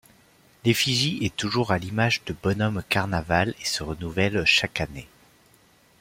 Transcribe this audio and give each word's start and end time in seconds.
L’Effigie 0.65 1.19
est 1.23 1.35
toujours 1.35 1.69
à 1.71 1.77
l’image 1.77 2.23
de 2.25 2.33
Bonhomme 2.33 2.81
Carnaval 2.89 3.53
et 3.61 3.65
se 3.65 3.83
renouvelle 3.83 4.43
chaque 4.45 4.81
année. 4.81 5.07